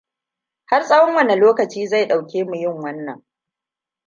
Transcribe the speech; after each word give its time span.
Har 0.65 0.83
tsawon 0.83 1.15
wani 1.15 1.35
lokaci 1.35 1.87
zai 1.87 2.07
ɗauke 2.07 2.43
mu 2.43 2.55
yin 2.55 2.75
wannan? 2.83 3.23